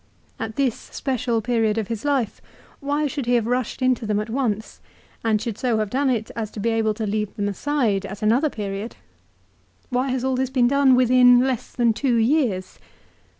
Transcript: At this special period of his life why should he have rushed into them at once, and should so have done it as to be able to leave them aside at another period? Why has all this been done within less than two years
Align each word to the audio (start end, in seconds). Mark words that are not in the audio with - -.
At 0.39 0.55
this 0.55 0.73
special 0.75 1.43
period 1.43 1.77
of 1.77 1.87
his 1.87 2.03
life 2.03 2.41
why 2.79 3.05
should 3.05 3.27
he 3.27 3.35
have 3.35 3.45
rushed 3.45 3.83
into 3.83 4.07
them 4.07 4.19
at 4.19 4.31
once, 4.31 4.81
and 5.23 5.39
should 5.39 5.59
so 5.59 5.77
have 5.77 5.91
done 5.91 6.09
it 6.09 6.31
as 6.35 6.49
to 6.53 6.59
be 6.59 6.71
able 6.71 6.95
to 6.95 7.05
leave 7.05 7.35
them 7.35 7.47
aside 7.47 8.07
at 8.07 8.23
another 8.23 8.49
period? 8.49 8.95
Why 9.91 10.09
has 10.09 10.23
all 10.23 10.35
this 10.35 10.49
been 10.49 10.67
done 10.67 10.95
within 10.95 11.41
less 11.41 11.71
than 11.71 11.93
two 11.93 12.15
years 12.15 12.79